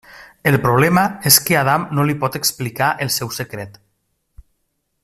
El 0.51 0.55
problema 0.61 1.03
és 1.31 1.37
que 1.49 1.59
Adam 1.59 1.85
no 1.99 2.07
li 2.11 2.17
pot 2.25 2.39
explicar 2.41 2.91
el 3.07 3.13
seu 3.19 3.33
secret. 3.41 3.79